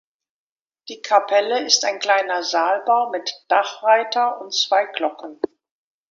Die 0.89 0.99
Kapelle 1.03 1.61
ist 1.63 1.85
ein 1.85 1.99
kleiner 1.99 2.41
Saalbau 2.41 3.09
mit 3.11 3.31
Dachreiter 3.49 4.41
und 4.41 4.51
zwei 4.51 4.87
Glocken. 4.87 5.39